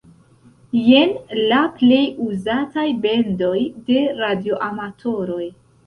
Jen 0.85 1.13
la 1.51 1.59
plej 1.83 2.01
uzataj 2.29 2.89
bendoj 3.07 3.55
de 3.89 4.03
radioamatoroj. 4.25 5.45